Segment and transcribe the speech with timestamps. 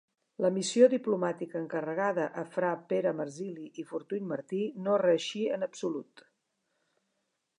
[0.43, 6.27] La missió diplomàtica encarregada a fra Pere Marsili i Fortuny Martí no reeixí en absolut.